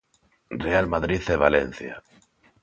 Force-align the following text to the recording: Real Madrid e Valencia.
Real 0.63 0.85
Madrid 0.93 1.23
e 1.33 1.37
Valencia. 1.45 1.95